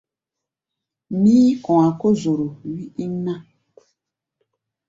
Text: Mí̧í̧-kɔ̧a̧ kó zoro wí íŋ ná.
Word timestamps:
Mí̧í̧-kɔ̧a̧ 1.21 1.91
kó 1.99 2.07
zoro 2.21 2.47
wí 2.71 2.83
íŋ 3.03 3.11
ná. 3.25 3.35